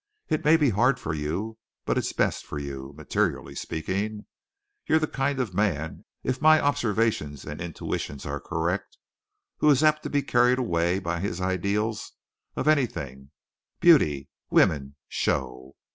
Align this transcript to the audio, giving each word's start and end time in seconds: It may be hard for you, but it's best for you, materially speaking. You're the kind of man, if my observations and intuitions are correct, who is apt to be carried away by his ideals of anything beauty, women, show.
It 0.29 0.43
may 0.43 0.57
be 0.57 0.71
hard 0.71 0.99
for 0.99 1.13
you, 1.13 1.59
but 1.85 1.95
it's 1.95 2.11
best 2.11 2.43
for 2.43 2.57
you, 2.57 2.91
materially 2.97 3.53
speaking. 3.53 4.25
You're 4.87 4.97
the 4.97 5.05
kind 5.05 5.39
of 5.39 5.53
man, 5.53 6.05
if 6.23 6.41
my 6.41 6.59
observations 6.59 7.45
and 7.45 7.61
intuitions 7.61 8.25
are 8.25 8.41
correct, 8.41 8.97
who 9.59 9.69
is 9.69 9.83
apt 9.83 10.01
to 10.01 10.09
be 10.09 10.23
carried 10.23 10.57
away 10.57 10.97
by 10.97 11.19
his 11.19 11.39
ideals 11.39 12.13
of 12.55 12.67
anything 12.67 13.29
beauty, 13.79 14.27
women, 14.49 14.95
show. 15.07 15.75